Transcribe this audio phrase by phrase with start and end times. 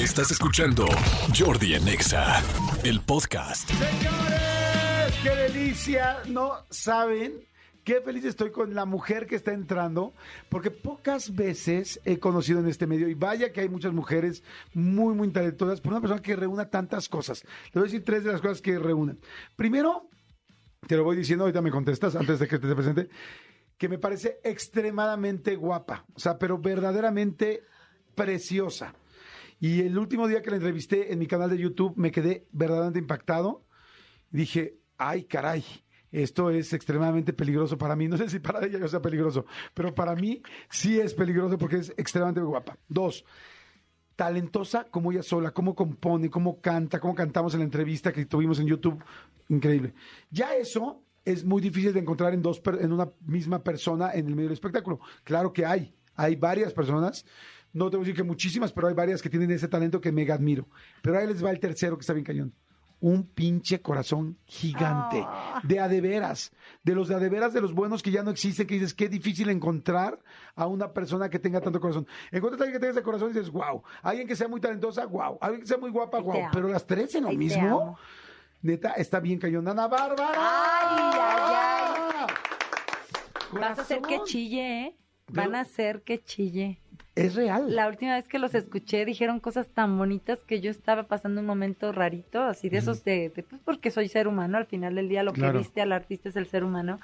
[0.00, 0.86] Estás escuchando
[1.38, 2.42] Jordi en Exa,
[2.84, 3.68] el podcast.
[3.68, 6.22] Señores, qué delicia.
[6.26, 7.44] No saben
[7.84, 10.14] qué feliz estoy con la mujer que está entrando,
[10.48, 14.42] porque pocas veces he conocido en este medio, y vaya que hay muchas mujeres
[14.72, 17.44] muy, muy talentosas, por una persona que reúna tantas cosas.
[17.66, 19.20] Le voy a decir tres de las cosas que reúnen.
[19.54, 20.08] Primero,
[20.86, 23.10] te lo voy diciendo, ahorita me contestas antes de que te presente,
[23.76, 27.64] que me parece extremadamente guapa, o sea, pero verdaderamente
[28.14, 28.94] preciosa.
[29.60, 32.98] Y el último día que la entrevisté en mi canal de YouTube me quedé verdaderamente
[32.98, 33.66] impactado.
[34.30, 35.62] Dije, ay caray,
[36.10, 38.08] esto es extremadamente peligroso para mí.
[38.10, 39.44] No sé si para ella sea peligroso,
[39.74, 42.78] pero para mí sí es peligroso porque es extremadamente guapa.
[42.88, 43.24] Dos,
[44.16, 48.58] talentosa como ella sola, cómo compone, cómo canta, cómo cantamos en la entrevista que tuvimos
[48.60, 49.02] en YouTube.
[49.48, 49.94] Increíble.
[50.30, 54.34] Ya eso es muy difícil de encontrar en, dos en una misma persona en el
[54.34, 55.00] medio del espectáculo.
[55.22, 57.24] Claro que hay, hay varias personas
[57.72, 60.34] no tengo que decir que muchísimas, pero hay varias que tienen ese talento que mega
[60.34, 60.66] admiro.
[61.02, 62.52] Pero ahí les va el tercero que está bien cañón.
[63.02, 65.24] Un pinche corazón gigante.
[65.26, 65.60] Ah.
[65.64, 66.52] De adeveras.
[66.84, 69.48] De los de adeveras, de los buenos que ya no existen, que dices, qué difícil
[69.48, 70.20] encontrar
[70.54, 72.06] a una persona que tenga tanto corazón.
[72.30, 73.82] Encuentras a alguien que tenga ese corazón y dices, wow.
[74.02, 75.38] Alguien que sea muy talentosa, wow.
[75.40, 76.48] Alguien que sea muy guapa, wow.
[76.52, 77.98] Pero las tres en lo mismo,
[78.60, 79.66] neta, está bien cañón.
[79.66, 80.34] Ana Bárbara.
[80.36, 82.26] Ay, ay,
[83.52, 84.26] Vas a hacer que Corazón.
[84.26, 84.96] chille, ¿eh?
[85.32, 86.78] Van a hacer que chille.
[87.16, 87.74] Es real.
[87.74, 91.46] La última vez que los escuché dijeron cosas tan bonitas que yo estaba pasando un
[91.46, 95.08] momento rarito, así de esos de, de, pues porque soy ser humano, al final del
[95.08, 95.52] día lo Claro.
[95.52, 97.00] que viste al artista es el ser humano.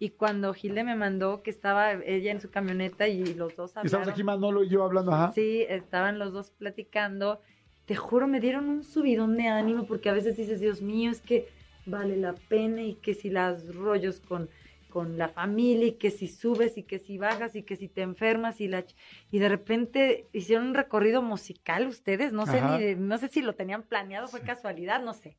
[0.00, 3.86] Y cuando Gilde me mandó que estaba ella en su camioneta y los dos hablaron.
[3.86, 5.32] Estamos aquí Manolo y yo hablando, ajá.
[5.32, 7.40] Sí, estaban los dos platicando.
[7.86, 11.20] Te juro, me dieron un subidón de ánimo porque a veces dices, Dios mío, es
[11.20, 11.48] que
[11.86, 14.48] vale la pena y que si las rollos con,
[14.94, 18.02] con la familia y que si subes y que si bajas y que si te
[18.02, 18.84] enfermas y la
[19.32, 22.78] y de repente hicieron un recorrido musical ustedes, no sé Ajá.
[22.78, 25.36] ni no sé si lo tenían planeado, fue casualidad, no sé.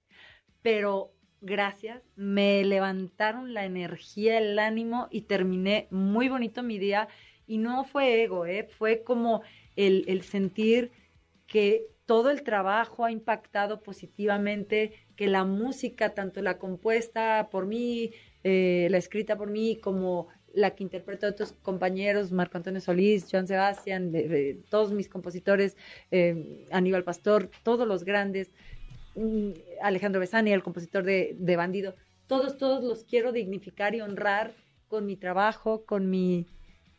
[0.62, 7.08] Pero gracias, me levantaron la energía, el ánimo y terminé muy bonito mi día
[7.47, 8.68] y no fue ego, ¿eh?
[8.78, 9.41] fue como
[9.78, 10.91] el, el sentir
[11.47, 18.12] que todo el trabajo ha impactado positivamente, que la música, tanto la compuesta por mí,
[18.47, 23.47] eh, la escrita por mí, como la que interpretó otros compañeros, Marco Antonio Solís, Joan
[23.47, 24.13] Sebastián,
[24.69, 25.75] todos mis compositores,
[26.11, 28.51] eh, Aníbal Pastor, todos los grandes,
[29.16, 29.50] mm,
[29.81, 31.95] Alejandro Besani, el compositor de, de Bandido,
[32.28, 34.53] todos, todos los quiero dignificar y honrar
[34.88, 36.45] con mi trabajo, con mi,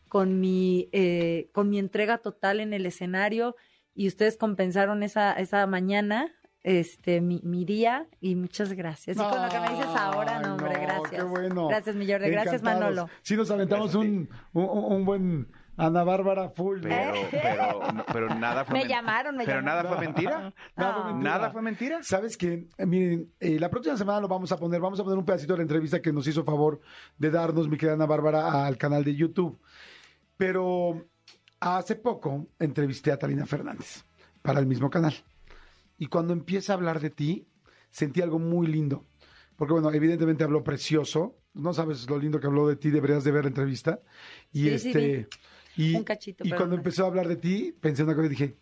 [0.09, 3.55] con mi, eh, con mi entrega total en el escenario.
[3.95, 6.36] Y ustedes compensaron esa, esa mañana,
[6.69, 9.17] este, mi, mi día y muchas gracias.
[9.17, 11.11] Y con lo que me dices ahora, no, hombre, Ay, no, gracias.
[11.11, 11.69] qué bueno.
[11.69, 12.61] Gracias, mi Jordi, gracias.
[12.63, 13.09] Manolo.
[13.23, 15.47] Sí, nos aventamos un, un, un buen
[15.77, 16.81] Ana Bárbara full.
[16.83, 19.85] Pero, pero, no- pero nada fue Me men- llamaron, me Pero llamaron.
[19.85, 20.53] nada fue mentira.
[20.77, 21.07] Nada fue Ah.
[21.13, 21.31] mentira.
[21.31, 22.03] Nada fue mentira.
[22.03, 25.25] Sabes que, miren, eh, la próxima semana lo vamos a poner, vamos a poner un
[25.25, 26.81] pedacito de la entrevista que nos hizo favor
[27.17, 29.61] de darnos mi querida Ana Bárbara al canal de YouTube.
[30.37, 31.05] Pero
[31.61, 34.05] hace poco entrevisté a Talina Fernández
[34.43, 35.15] para el mismo canal.
[35.99, 37.47] Y cuando empieza a hablar de ti,
[37.91, 39.07] sentí algo muy lindo.
[39.57, 41.39] Porque, bueno, evidentemente habló precioso.
[41.55, 44.01] No sabes lo lindo que habló de ti, deberías de ver la entrevista.
[44.53, 45.29] Y Sí, sí este.
[45.77, 46.75] y, Un cachito, y cuando no.
[46.77, 48.57] empezó a hablar de ti, pensé una cosa y dije,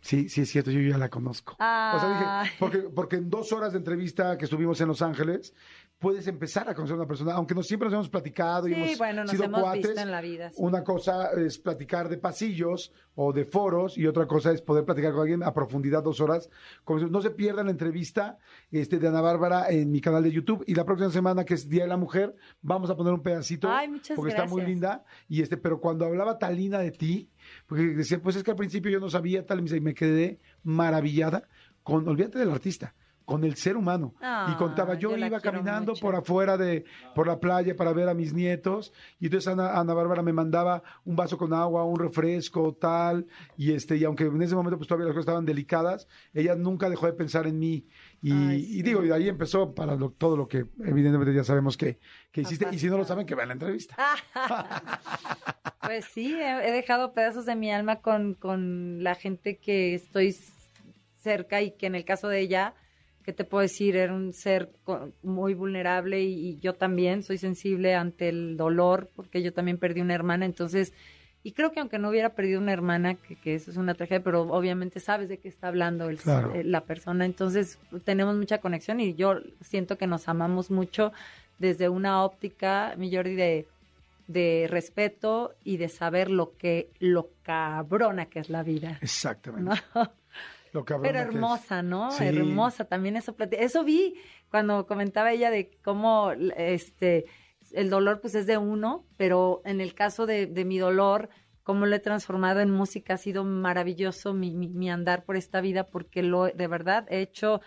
[0.00, 1.52] sí, sí es cierto, yo ya la conozco.
[1.52, 2.44] O sea, Ay.
[2.44, 5.54] dije, porque, porque en dos horas de entrevista que estuvimos en Los Ángeles,
[6.00, 8.80] puedes empezar a conocer a una persona, aunque no siempre nos hemos platicado y Sí,
[8.80, 9.86] hemos bueno, nos sido hemos cuates.
[9.86, 10.56] visto en la vida, sí.
[10.58, 15.12] Una cosa es platicar de pasillos o de foros y otra cosa es poder platicar
[15.12, 16.48] con alguien a profundidad dos horas.
[17.10, 18.38] No se pierdan la entrevista
[18.70, 21.68] este, de Ana Bárbara en mi canal de YouTube y la próxima semana, que es
[21.68, 25.04] Día de la Mujer, vamos a poner un pedacito Ay, porque está muy linda.
[25.28, 27.28] Y este, pero cuando hablaba Talina de ti,
[27.66, 31.46] porque decía, pues es que al principio yo no sabía tal, y me quedé maravillada
[31.82, 32.94] con, olvídate del artista,
[33.30, 34.12] con el ser humano.
[34.18, 36.00] y Ah, contaba, yo, yo iba caminando mucho.
[36.02, 39.94] por afuera de, por la playa para ver a mis nietos, y entonces Ana, Ana
[39.94, 43.26] Bárbara me mandaba un vaso con agua, un refresco, tal,
[43.56, 46.90] y este, y aunque en ese momento pues todavía las cosas estaban delicadas, ella nunca
[46.90, 47.86] dejó de pensar en mí.
[48.22, 48.82] Y, Ay, y sí.
[48.82, 52.00] digo, y de ahí empezó para lo- todo lo que evidentemente ya sabemos que,
[52.32, 53.96] que hiciste, y si no lo saben, que vean la entrevista.
[55.82, 60.36] Pues sí, he, he dejado pedazos de mi alma con, con la gente que estoy
[61.16, 62.74] cerca y que en el caso de ella,
[63.24, 63.96] ¿qué te puedo decir?
[63.96, 64.70] Era un ser
[65.22, 70.00] muy vulnerable y, y yo también soy sensible ante el dolor porque yo también perdí
[70.00, 70.92] una hermana, entonces,
[71.42, 74.22] y creo que aunque no hubiera perdido una hermana, que, que eso es una tragedia,
[74.22, 76.54] pero obviamente sabes de qué está hablando el- Claro.
[76.54, 81.12] eh, la persona, entonces tenemos mucha conexión y yo siento que nos amamos mucho
[81.58, 83.66] desde una óptica, mi Jordi, de
[84.26, 88.96] de respeto y de saber lo que lo cabrona que es la vida.
[89.02, 89.74] Exactamente.
[89.94, 90.12] ¿no?
[90.72, 92.10] Lo pero hermosa, ¿no?
[92.12, 92.24] Sí.
[92.24, 94.14] Hermosa, también eso Eso vi
[94.50, 97.26] cuando comentaba ella de cómo este
[97.72, 101.28] el dolor pues es de uno, pero en el caso de, de mi dolor,
[101.62, 105.60] cómo lo he transformado en música, ha sido maravilloso mi, mi, mi andar por esta
[105.60, 107.60] vida, porque lo de verdad he hecho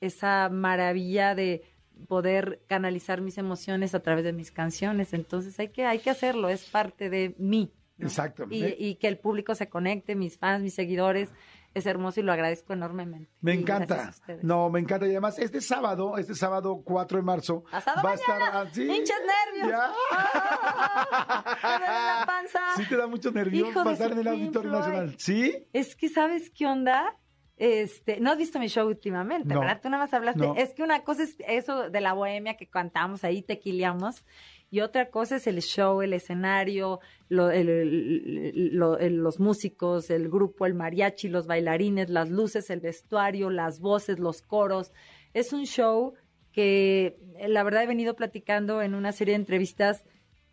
[0.00, 1.62] esa maravilla de
[2.08, 5.12] poder canalizar mis emociones a través de mis canciones.
[5.12, 7.72] Entonces hay que, hay que hacerlo, es parte de mí.
[7.98, 8.06] ¿no?
[8.06, 8.46] Exacto.
[8.48, 11.30] Y, y que el público se conecte, mis fans, mis seguidores,
[11.74, 13.30] es hermoso y lo agradezco enormemente.
[13.40, 14.12] Me encanta.
[14.42, 15.06] No, me encanta.
[15.06, 18.38] Y además, este sábado, este sábado 4 de marzo, Pasado va a estar.
[18.40, 18.60] mañana.
[18.60, 18.80] ah.
[18.80, 19.18] ¡Hinchas
[19.54, 19.68] nervios!
[19.70, 19.92] Ya.
[21.78, 22.60] ¡Me duele la panza!
[22.76, 24.80] Sí te da mucho nervio Hijo de pasar en el Auditorio Floyd.
[24.84, 25.14] Nacional.
[25.18, 25.66] ¿Sí?
[25.72, 27.16] Es que, ¿sabes qué onda?
[27.56, 29.60] Este, no has visto mi show últimamente, No.
[29.60, 29.80] ¿verdad?
[29.82, 30.40] Tú nada más hablaste.
[30.40, 30.54] No.
[30.56, 34.24] Es que una cosa es eso de la bohemia que cantamos ahí, tequileamos,
[34.70, 40.28] y otra cosa es el show, el escenario, lo- el- lo- el- los músicos, el
[40.28, 44.92] grupo, el mariachi, los bailarines, las luces, el vestuario, las voces, los coros.
[45.34, 46.14] Es un show
[46.52, 50.04] que eh, la verdad he venido platicando en una serie de entrevistas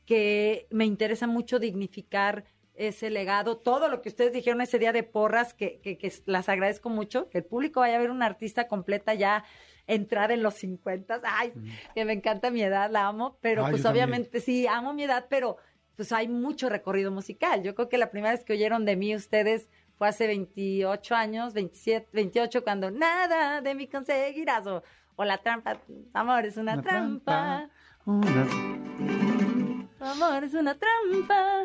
[0.06, 5.02] que me interesa mucho dignificar ese legado, todo lo que ustedes dijeron ese día de
[5.02, 8.68] porras, que, que, que las agradezco mucho, que el público vaya a ver una artista
[8.68, 9.44] completa ya
[9.88, 11.54] entrada en los 50, ay,
[11.96, 14.06] que me encanta mi edad, la amo, pero pues también.
[14.06, 15.58] obviamente sí, amo mi edad, pero
[15.96, 17.64] pues hay mucho recorrido musical.
[17.64, 19.68] Yo creo que la primera vez que oyeron de mí ustedes
[19.98, 24.84] fue hace 28 años, 27, 28, cuando nada de mí conseguirás, o,
[25.16, 25.80] o la trampa,
[26.14, 27.24] amor es una, Una trampa.
[27.26, 27.70] trampa.
[28.06, 31.64] Una- Amor es una trampa,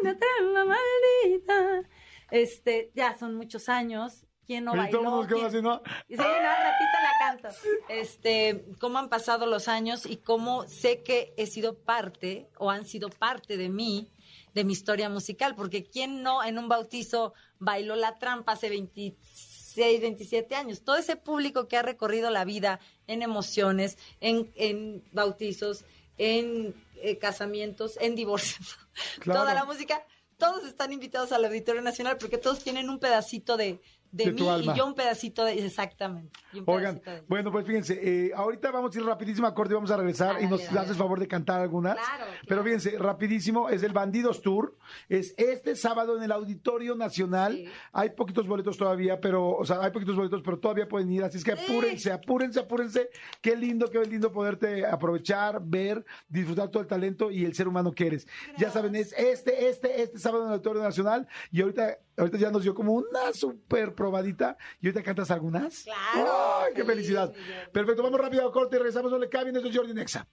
[0.00, 1.88] una trampa maldita.
[2.30, 4.24] Este, ya son muchos años.
[4.46, 5.10] ¿Quién no Y todo el bailó?
[5.10, 5.82] nos quedó ¿Quién- así, ¿no?
[6.08, 7.48] y sí, no, al ratito la canto.
[7.88, 12.86] Este, cómo han pasado los años y cómo sé que he sido parte o han
[12.86, 14.08] sido parte de mí,
[14.54, 20.00] de mi historia musical, porque quién no en un bautizo bailó la trampa hace 26,
[20.00, 20.82] 27 años.
[20.82, 25.84] Todo ese público que ha recorrido la vida en emociones, en, en bautizos,
[26.18, 28.78] en eh, casamientos, en divorcios,
[29.20, 29.40] Claro.
[29.40, 30.04] toda la música,
[30.38, 33.80] todos están invitados al Auditorio Nacional porque todos tienen un pedacito de,
[34.16, 34.74] de, De mí alma.
[34.74, 36.30] y yo un pedacito de exactamente.
[36.54, 39.76] un Oigan, de bueno, pues fíjense, eh, ahorita vamos a ir rapidísimo a corte y
[39.76, 40.98] vamos a regresar y nos dale, haces dale.
[40.98, 41.96] favor de cantar algunas.
[41.96, 44.76] Claro, Pero fíjense, rapidísimo, es el Bandidos Tour.
[45.08, 47.54] Es este sábado en el Auditorio Nacional.
[47.56, 47.68] Sí.
[47.92, 51.22] Hay poquitos boletos todavía, pero, o sea, hay poquitos boletos, pero todavía pueden ir.
[51.24, 51.62] Así es que Sí.
[51.64, 53.10] apúrense, apúrense, apúrense.
[53.40, 57.92] Qué lindo, qué lindo poderte aprovechar, ver, disfrutar todo el talento y el ser humano
[57.92, 58.26] que eres.
[58.58, 61.26] Ya saben, es este, este, este sábado en el Auditorio Nacional.
[61.50, 64.56] Y ahorita, ahorita ya nos dio como una súper probadita.
[64.80, 65.84] ¿Y ahorita cantas algunas?
[65.84, 66.30] Claro.
[66.64, 67.32] ¡Ay, qué felicidad!
[67.72, 69.10] Perfecto, vamos rápido a corte y regresamos.
[69.10, 70.26] No le cambien, eso es Jordi Nexa.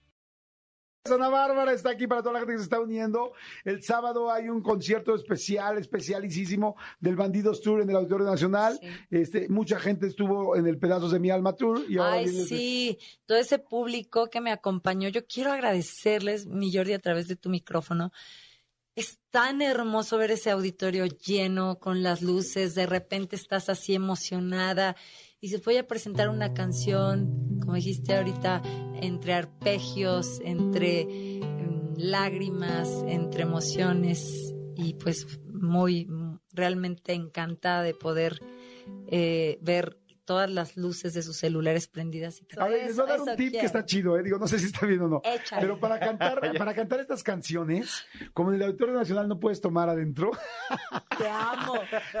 [1.06, 3.34] Ana Bárbara está aquí para toda la gente que se está uniendo.
[3.66, 8.78] El sábado hay un concierto especial, especialísimo del Bandidos Tour en el Auditorio Nacional.
[8.80, 8.88] Sí.
[9.10, 11.84] Este, mucha gente estuvo en el Pedazos de mi Alma Tour.
[11.90, 15.10] Y ahora Ay, este- sí, todo ese público que me acompañó.
[15.10, 18.10] Yo quiero agradecerles, mi Jordi, a través de tu micrófono.
[18.96, 22.74] Es tan hermoso ver ese auditorio lleno con las luces.
[22.74, 24.94] De repente estás así emocionada
[25.40, 28.62] y se voy a presentar una canción, como dijiste ahorita,
[29.00, 36.08] entre arpegios, entre mm, lágrimas, entre emociones y pues muy,
[36.52, 38.40] realmente encantada de poder
[39.08, 42.40] eh, ver todas las luces de sus celulares prendidas.
[42.40, 44.22] Y todo A ver, les voy a dar un tip que está chido, ¿eh?
[44.22, 45.22] Digo, no sé si está bien o no.
[45.24, 45.60] Échale.
[45.62, 49.88] Pero para cantar, para cantar estas canciones, como en el Auditorio Nacional no puedes tomar
[49.88, 50.30] adentro,
[51.18, 51.74] Te amo.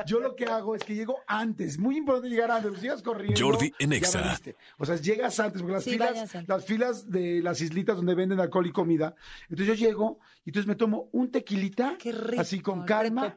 [0.06, 1.78] Yo lo que hago es que llego antes.
[1.78, 2.74] Muy importante llegar antes.
[2.76, 3.40] Si llegas corriendo.
[3.40, 4.38] Jordi en Exa.
[4.78, 8.14] O sea, llegas antes, porque las Sí, filas, váyanse las filas de las islitas donde
[8.14, 9.14] venden alcohol y comida.
[9.50, 11.96] Entonces yo llego y entonces me tomo un tequilita.
[11.98, 13.36] Qué rico, Así con calma.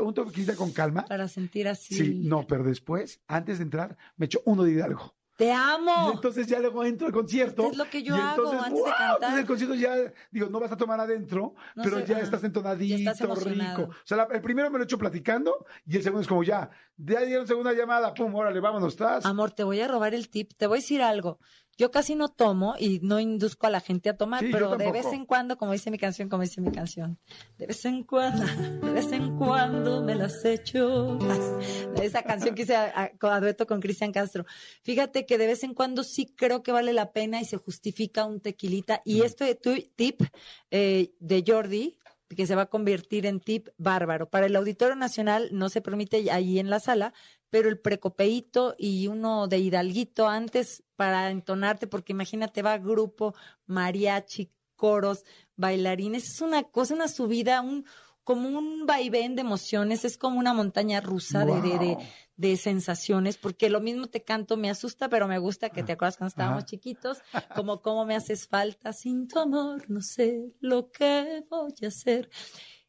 [0.00, 1.04] un tequilita con calma.
[1.04, 1.94] Para sentir así.
[1.94, 3.85] Sí, no, pero después, antes de entrar,
[4.16, 5.14] me echo uno de Hidalgo.
[5.36, 6.12] Te Y amo.
[6.14, 7.70] entonces ya luego entro al concierto.
[7.70, 8.84] Es lo que yo y hago antes de ¡guau!
[8.84, 9.12] cantar.
[9.16, 12.42] Entonces el concierto ya, digo, no vas a tomar adentro, No pero sé, ya estás
[12.44, 13.82] entonadito, Ya estás rico.
[13.82, 16.70] O sea, la- el primero me lo echo platicando y el segundo es como ya,
[16.96, 19.26] de ahí dieron segunda llamada, pum, órale, vámonos, estás.
[19.26, 20.52] Amor, te voy a robar el tip.
[20.56, 21.38] Te voy a decir algo.
[21.78, 24.90] Yo casi no tomo y no induzco a la gente a tomar, Sí, pero de
[24.92, 27.18] vez en cuando, como dice mi canción, como dice mi canción,
[27.58, 28.46] de vez en cuando,
[28.86, 31.18] de vez en cuando me las echo.
[32.02, 34.46] Esa canción que hice a, a- a dueto con Cristian Castro.
[34.82, 38.24] Fíjate que de vez en cuando sí creo que vale la pena y se justifica
[38.24, 39.02] un tequilita.
[39.04, 40.22] Y este tu- tip
[40.70, 41.98] eh, de Jordi,
[42.34, 44.28] que se va a convertir en tip bárbaro.
[44.28, 47.12] Para el Auditorio Nacional no se permite ahí en la sala,
[47.50, 53.34] pero el precopeíto y uno de hidalguito antes para entonarte, porque imagínate, va grupo,
[53.66, 55.24] mariachi, coros,
[55.56, 57.86] bailarines, es una cosa, una subida, un
[58.24, 61.96] como un vaivén de emociones, es como una montaña rusa de, de.
[62.36, 66.18] De sensaciones, porque lo mismo te canto, me asusta, pero me gusta, que te acuerdas
[66.18, 66.66] cuando estábamos Ajá.
[66.66, 67.18] chiquitos,
[67.54, 72.28] como cómo me haces falta sin tu amor, no sé lo que voy a hacer.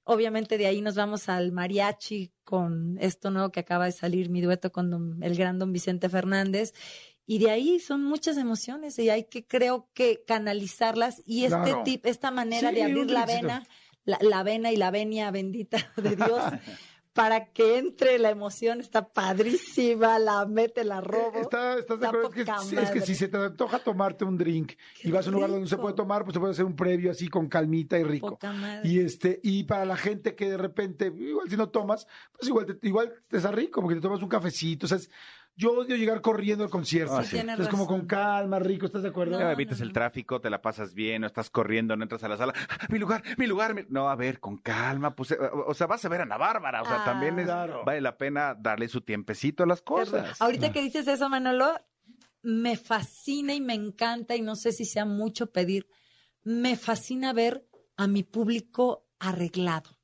[0.04, 4.42] Obviamente de ahí nos vamos al mariachi con esto nuevo que acaba de salir, mi
[4.42, 6.74] dueto con don- el gran don Vicente Fernández.
[7.26, 11.84] Y de ahí son muchas emociones y hay que creo que canalizarlas y este Claro.
[11.84, 13.64] tip, esta manera Sí, de abrir la vena,
[14.06, 16.42] la, la vena y la venia bendita de Dios
[17.18, 21.32] para que entre la emoción, está padrísima, la mete, la robo.
[21.42, 22.30] Está- ¿Estás de acuerdo?
[22.30, 22.42] Es que,
[22.84, 25.50] es que si se te antoja tomarte un drink Qué y vas a un lugar
[25.50, 28.04] donde no se puede tomar, pues te puede hacer un previo así con calmita y
[28.04, 28.30] rico.
[28.32, 28.88] Poca madre.
[28.88, 32.08] Y este, y para la gente que de repente, igual si no tomas,
[32.38, 34.86] pues igual te, igual te está rico, porque te tomas un cafecito.
[34.86, 35.10] O sea, es-
[35.58, 37.18] yo odio llegar corriendo al concierto.
[37.18, 37.38] Ah, Sí,
[37.70, 39.38] como con calma, rico, ¿estás de acuerdo?
[39.40, 39.94] No, evitas no, el no.
[39.94, 42.54] tráfico, te la pasas bien, no estás corriendo, no entras a la sala.
[42.70, 43.74] ¡Ah, Mi lugar, mi lugar.
[43.74, 43.86] mi-".
[43.90, 45.16] No, a ver, con calma.
[45.16, 46.82] Pues, eh, o sea, vas a ver a Ana Bárbara.
[46.84, 47.06] O sea, Ah.
[47.06, 47.84] también es, Claro.
[47.84, 50.40] vale la pena darle su tiempecito a las cosas.
[50.42, 51.74] Ahorita que dices eso, Manolo,
[52.44, 55.88] me fascina y me encanta, y no sé si sea mucho pedir,
[56.44, 59.97] me fascina ver a mi público arreglado.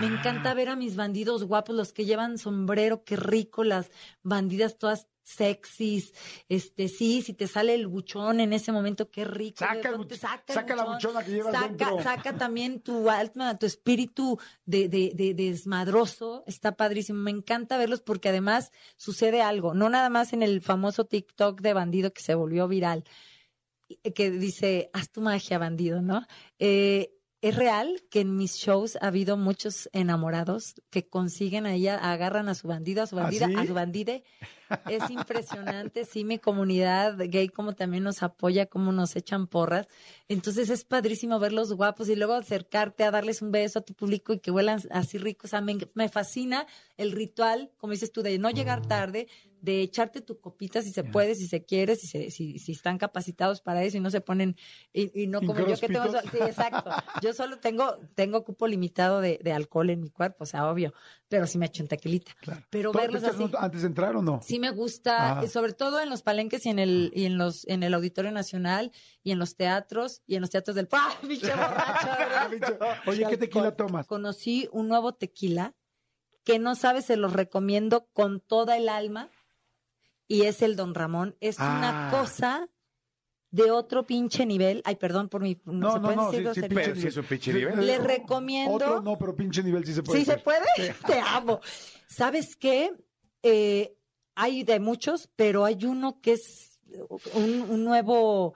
[0.00, 0.10] Me Ah.
[0.18, 3.90] encanta ver a mis bandidos guapos, los que llevan sombrero, qué rico, las
[4.22, 6.12] bandidas todas sexys,
[6.50, 9.60] este, sí, si te sale el buchón en ese momento, qué rico.
[9.60, 12.02] Saca el saca el saca la buchona que llevas saca, dentro.
[12.02, 17.20] saca también tu alma, tu espíritu de, de, de- de desmadroso, está padrísimo.
[17.20, 21.72] Me encanta verlos porque además sucede algo, no nada más en el famoso TikTok de
[21.72, 23.04] bandido que se volvió viral,
[24.14, 26.26] que dice, haz tu magia, bandido, ¿no?
[26.58, 27.14] Eh,
[27.44, 32.54] es real que en mis shows ha habido muchos enamorados que consiguen ahí, agarran a
[32.54, 33.54] su bandido, a su ¿Ah, bandida, sí?
[33.54, 34.24] a su bandide.
[34.88, 39.88] Es impresionante, sí, mi comunidad gay como también nos apoya, como nos echan porras.
[40.26, 44.32] Entonces es padrísimo verlos guapos y luego acercarte a darles un beso a tu público
[44.32, 45.48] y que huelan así ricos.
[45.48, 49.28] O sea, me, me fascina el ritual, como dices tú, de no llegar tarde,
[49.64, 52.98] de echarte tu copita si se puede, si se quiere, si, se, si, si están
[52.98, 54.56] capacitados para eso y no se ponen,
[54.92, 56.90] y, y no como yo que tengo, sí, exacto.
[57.22, 60.92] Yo solo tengo, tengo cupo limitado de, de alcohol en mi cuerpo, o sea, obvio,
[61.28, 62.32] pero sí me echo un tequilita.
[62.40, 62.62] Claro.
[62.68, 63.50] Pero ¿Tú te verlos así.
[63.58, 64.40] antes de entrar o no?
[64.42, 65.44] Sí me gusta, Ah.
[65.44, 68.32] eh, sobre todo en los palenques y en el y en los en el Auditorio
[68.32, 68.92] Nacional
[69.22, 72.06] y en los teatros y en los teatros del ¡Ah, pinche borracho!
[72.50, 72.96] ¿verdad?
[73.06, 74.06] Oye, ¿qué tequila tomas?
[74.06, 75.74] Conocí un nuevo tequila
[76.44, 79.30] que no sabes, se los recomiendo con toda el alma
[80.28, 81.36] y es el Don Ramón.
[81.40, 81.76] Es Ah.
[81.78, 82.68] una cosa
[83.50, 84.82] de otro pinche nivel.
[84.84, 86.68] Ay, perdón por mi No, ¿se no, pueden no, decir sí, sí, groserías?
[86.68, 87.86] pinche Pero sí es un pinche nivel.
[87.86, 90.18] Les Eh, recomiendo- Otro no, pero pinche nivel sí se puede.
[90.20, 90.64] ¿Sí se puede?
[91.06, 91.60] Te amo.
[92.08, 92.90] ¿Sabes qué?
[93.42, 93.96] Eh,
[94.34, 96.80] hay de muchos, pero hay uno que es
[97.34, 98.54] un, un nuevo,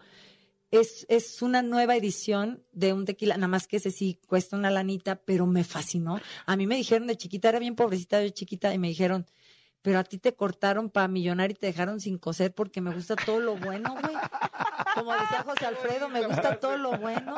[0.72, 4.70] es, es una nueva edición de un tequila, nada más que ese sí cuesta una
[4.70, 6.20] lanita, pero me fascinó.
[6.46, 9.26] A mí me dijeron de chiquita, era bien pobrecita yo chiquita, y me dijeron,
[9.82, 13.16] pero a ti te cortaron para millonar y te dejaron sin coser porque me gusta
[13.16, 14.16] todo lo bueno, güey.
[14.94, 17.34] Como decía José Alfredo, me gusta todo lo bueno.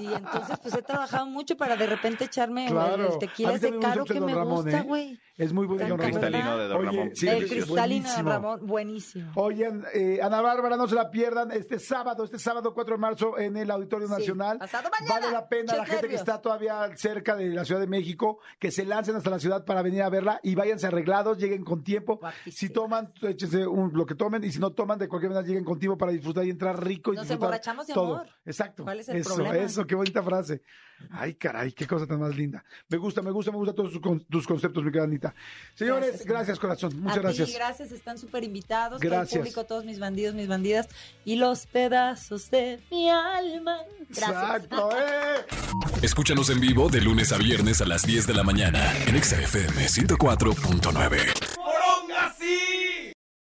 [0.00, 3.12] Y entonces, pues he trabajado mucho para de repente echarme el- Claro.
[3.14, 4.82] el tequila ese caro que me Ramón, gusta, ¿eh?
[4.82, 5.20] güey.
[5.36, 5.94] Es muy bueno.
[5.94, 7.10] El cristalino de Don Oye, Ramón.
[7.16, 8.22] sí, el cristalino de.
[8.22, 9.32] Ramón, buenísimo.
[9.36, 13.38] Oigan, eh, Ana Bárbara, no se la pierdan este sábado, este sábado 4 de marzo
[13.38, 14.58] en el Auditorio Sí, Nacional.
[14.58, 15.14] pasado mañana.
[15.20, 18.70] Vale la pena la gente que está todavía cerca de la Ciudad de México, que
[18.70, 22.20] se lancen hasta la ciudad para venir a verla y váyanse arreglados, lleguen con tiempo.
[22.50, 25.64] Si toman, échense un- lo que tomen y si no toman, de cualquier manera lleguen
[25.64, 28.14] con tiempo para disfrutar y entrar rico y Nos disfrutar emborrachamos de todo.
[28.16, 28.28] amor.
[28.44, 28.84] Exacto.
[28.84, 29.56] ¿Cuál es el eso, problema?
[29.56, 30.62] eso, qué bonita frase.
[31.12, 32.62] Ay, caray, qué cosa tan más linda.
[32.88, 35.34] Me gusta, me gusta, me gusta todos tus, con- tus conceptos, mi querida Anita.
[35.74, 37.00] Señores, Gracias, gracias, corazón.
[37.00, 37.48] Muchas a gracias.
[37.48, 39.00] ti, gracias, están súper invitados.
[39.00, 39.38] Todo el Gracias.
[39.38, 40.88] público, todos mis bandidos, mis bandidas
[41.24, 43.78] y los pedazos de mi alma.
[44.10, 44.28] Gracias.
[44.30, 45.46] Exacto, eh.
[46.02, 49.40] Escúchanos en vivo de lunes a viernes a las 10 de la mañana en Exa
[49.40, 51.59] FM 104.9.
[52.38, 52.79] See.